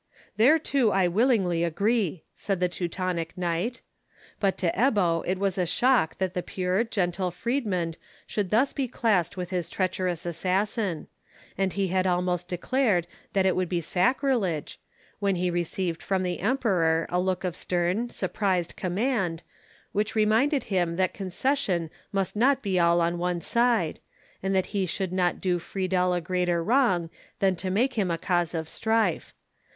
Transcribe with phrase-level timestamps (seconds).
[0.35, 3.81] "Thereto I willingly agree," said the Teutonic knight.
[4.39, 8.87] But to Ebbo it was a shock that the pure, gentle Friedmund should thus be
[8.87, 11.05] classed with his treacherous assassin;
[11.55, 14.79] and he had almost declared that it would be sacrilege,
[15.19, 19.43] when he received from the Emperor a look of stern, surprised command,
[19.91, 23.99] which reminded him that concession must not be all on one side,
[24.41, 28.17] and that he could not do Friedel a greater wrong than to make him a
[28.17, 29.35] cause of strife.